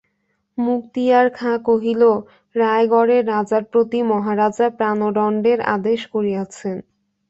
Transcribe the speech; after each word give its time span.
মুক্তিয়ার 0.57 1.27
খাঁ 1.33 1.57
কহিল, 1.67 2.01
রায়গড়ের 2.55 3.23
রাজার 3.27 3.63
প্রতি 3.71 3.99
মহারাজা 4.11 4.67
প্রাণদণ্ডের 4.77 5.59
আদেশ 5.75 5.99
করিয়াছেন। 6.13 6.77